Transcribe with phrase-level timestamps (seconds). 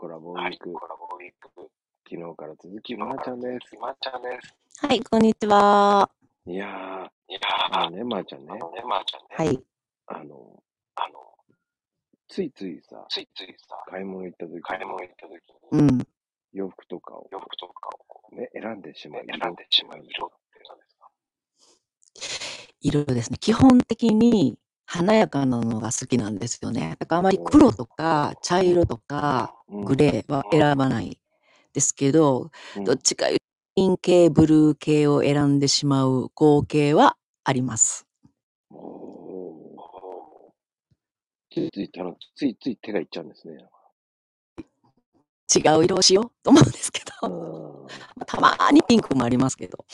[0.00, 0.72] コラボウィーク。
[2.08, 3.76] 昨日から続き、まーちゃんです。
[3.78, 4.86] まーちゃんです。
[4.86, 6.08] はい、こんにちは。
[6.46, 6.68] いやー、
[7.28, 7.40] いや
[7.70, 9.28] あのね、まーちゃんねあ、のね、まーちゃんね。
[9.36, 9.62] はい。
[10.06, 10.62] あの、
[10.94, 11.18] あの、
[12.28, 15.32] ついついさ、ついついさ、買い物行った時買い物行った時
[15.76, 16.06] に、うん。
[16.54, 17.90] 洋服とかを洋服とか
[18.32, 19.26] をね、選んでしまう。
[19.26, 21.10] 選んでしまう色って何ですか？
[22.80, 23.36] 色ですね。
[23.38, 24.56] 基本的に
[24.92, 26.96] 華やかなのが好きなんですよね。
[26.98, 31.20] だからあまり黒とか茶色とかうんグレーは選ばない
[31.72, 33.44] ですけど、うんどっちかいうと
[33.76, 38.04] ピン系、ブルー系を選んでしまう合計はあります。
[41.52, 43.58] ついついたの、ついつい手がいっちゃうんですね。
[45.54, 47.86] 違う色をしようと思うんですけうど、
[48.26, 49.84] たまにピンクもありますけど。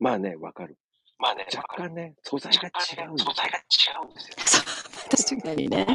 [0.00, 0.76] まあね、わかる。
[1.18, 2.68] まあね、若干ね、素材が違
[3.08, 4.62] う素材が違うんですよ。
[5.40, 5.86] 確かにね。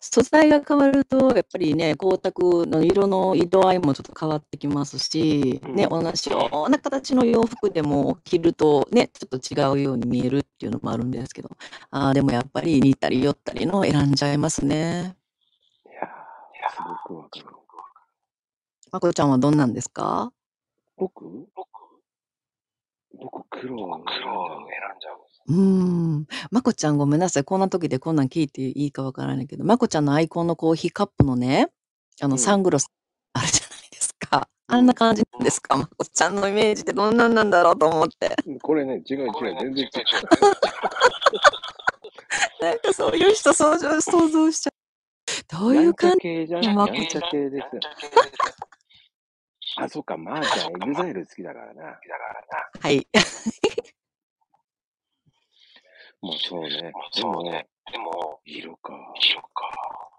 [0.00, 11.50] 素材が変わると、やっぱりね、光沢の色の色合いもちょっと変わってきますし、ね、うん同じような形の洋服でも着るとね、ちょっと違うように見えるっていうのもあるんですけど、
[11.90, 15.16] ああ、でもやっぱり似たり寄ったりの選んじゃいますね。
[15.86, 17.46] いやー、すごくわかる。
[18.90, 20.32] まこちゃんはどんなんですか？
[20.98, 21.68] 僕僕、
[23.20, 25.18] 僕、黒を僕、黒を選んじゃう。
[25.48, 25.56] うー
[26.20, 26.26] ん。
[26.50, 27.44] まこちゃんごめんなさい。
[27.44, 31.70] こんな時でこんなん聞いていいかわからないけど、まこちゃんのアイコンのコーヒーカップのね、
[32.20, 32.88] あの、うんサングラス
[33.34, 34.48] あるじゃないですか。
[34.68, 35.76] あんな感じなんですか？
[35.76, 38.34] まこちゃんのイメージってどんなんなんだろうと思って。
[38.62, 39.92] これね、違う違う、これね全然違う。
[42.62, 45.60] なんかそういう人想像想像しちゃう。
[45.60, 46.18] どういう感じ？
[46.20, 46.74] 系じゃん。
[46.74, 47.82] まこやんちゃ系ですよ。
[49.76, 51.98] あ、そっか、まーちゃん、エグザイル好きだからな。
[52.80, 53.06] はい。
[56.20, 56.68] もうそうね。
[56.70, 58.92] でもそうね、でも、色か。
[59.20, 60.10] 色か。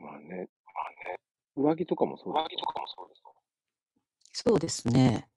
[0.00, 1.20] まあね、まあね、
[1.54, 3.34] 上着とかもそうだ上着とかもそうですよ。
[4.32, 5.28] そうですね。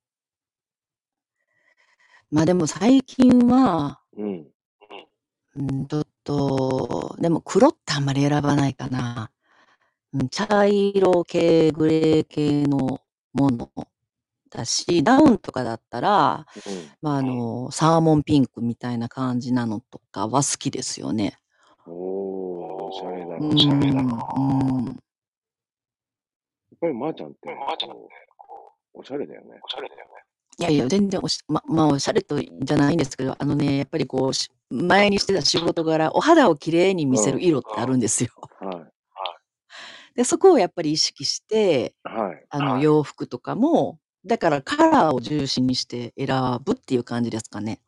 [2.31, 4.51] まあでも最近は、うん。
[5.55, 9.31] うん、ちょっと、でも黒ってあんまり選ばないかな。
[10.13, 13.01] うん、茶色系、グレー系の
[13.33, 13.69] もの
[14.49, 16.45] だし、ダウンとかだったら、
[17.01, 21.37] まあ、あの、サーモンピンクみたいな感じなのとかは好きですよね。
[21.85, 21.93] うん。
[21.93, 23.35] おー、おしゃれだな。
[23.37, 24.13] うん、おしゃれだな。
[24.13, 24.89] やうん。
[24.89, 24.95] っ
[26.81, 27.99] ぱりまーちゃんって、まーちゃんって、
[28.37, 29.59] こおしゃれだよねう、。
[29.63, 30.11] おしゃれだよね。
[30.57, 38.29] いやいや、全然おし、ま、まあ、おしゃれとじゃないんですけど、あのね、やっぱりこう、し前にしてた仕事柄、お肌をきれいに見せる色ってあるんですよ。
[40.19, 40.23] はい。
[40.23, 42.45] で、そこをやっぱり意識して、はい。
[42.49, 46.27] あの、はい洋服とかも、だからカラーを重視にして選
[46.63, 47.81] ぶっていう感じですかね。